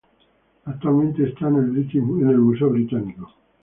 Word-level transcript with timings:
Actualmente 0.65 1.29
está 1.29 1.47
en 1.47 1.57
el 1.57 1.69
British 1.69 2.01
Museum. 2.01 3.23